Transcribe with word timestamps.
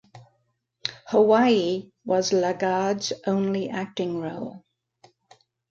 "Hawaii" 1.09 1.91
was 2.05 2.33
LaGarde's 2.33 3.13
only 3.27 3.69
acting 3.69 4.19
role. 4.19 4.65